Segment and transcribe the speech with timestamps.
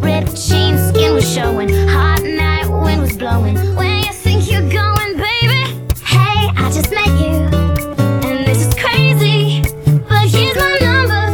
[0.00, 1.68] Ripped jeans, skin was showing.
[1.88, 3.56] Hot night wind was blowing.
[3.76, 5.62] Where you think you're going, baby?
[6.04, 7.34] Hey, I just met you.
[8.26, 9.62] And this is crazy.
[10.08, 11.24] But here's my number.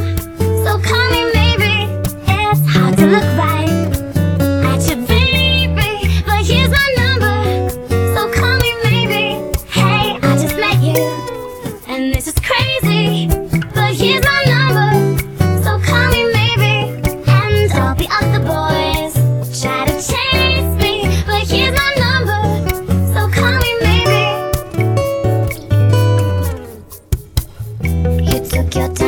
[0.64, 1.72] So call me, maybe.
[2.26, 3.68] It's hard to look right
[4.66, 6.22] at baby.
[6.26, 7.70] But here's my number.
[8.14, 9.22] So call me, maybe.
[9.68, 11.00] Hey, I just met you.
[11.86, 12.59] And this is crazy.
[28.70, 28.99] take.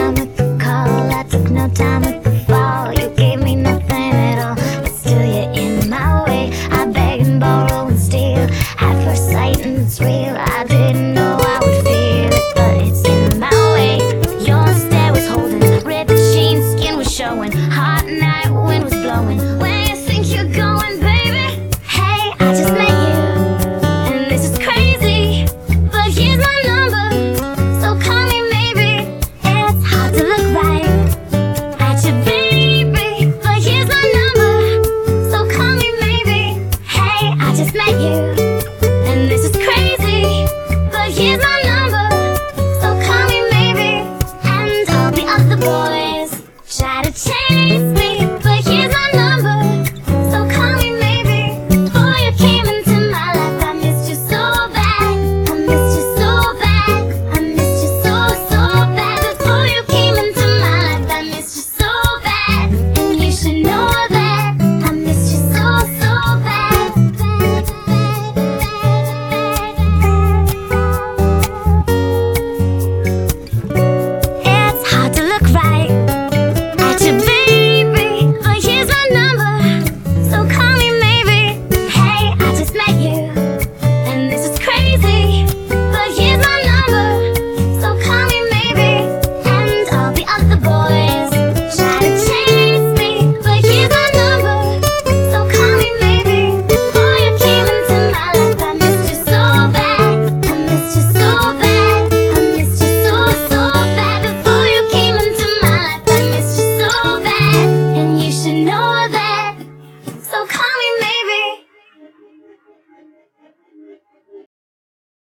[37.86, 38.14] met you,
[39.10, 40.46] and this is crazy,
[40.90, 41.61] but here's my.